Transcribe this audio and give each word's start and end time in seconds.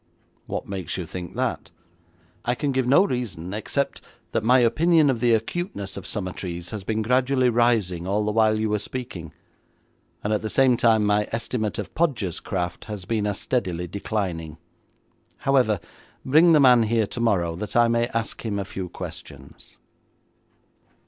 'What 0.47 0.67
makes 0.67 0.97
you 0.97 1.05
think 1.05 1.35
that?' 1.35 1.69
'I 2.45 2.55
can 2.55 2.71
give 2.71 2.87
no 2.87 3.05
reason 3.05 3.53
except 3.53 4.01
that 4.31 4.43
my 4.43 4.57
opinion 4.57 5.11
of 5.11 5.19
the 5.19 5.35
acuteness 5.35 5.95
of 5.95 6.07
Summertrees 6.07 6.71
has 6.71 6.83
been 6.83 7.03
gradually 7.03 7.49
rising 7.49 8.07
all 8.07 8.25
the 8.25 8.31
while 8.31 8.59
you 8.59 8.71
were 8.71 8.79
speaking, 8.79 9.31
and 10.23 10.33
at 10.33 10.41
the 10.41 10.49
same 10.49 10.75
time 10.75 11.05
my 11.05 11.27
estimate 11.31 11.77
of 11.77 11.93
Podgers' 11.93 12.39
craft 12.39 12.85
has 12.85 13.05
been 13.05 13.27
as 13.27 13.39
steadily 13.39 13.85
declining. 13.85 14.57
However, 15.37 15.79
bring 16.25 16.53
the 16.53 16.59
man 16.59 16.81
here 16.81 17.05
tomorrow, 17.05 17.55
that 17.57 17.75
I 17.75 17.87
may 17.87 18.07
ask 18.07 18.43
him 18.43 18.57
a 18.57 18.65
few 18.65 18.89
questions.' 18.89 19.77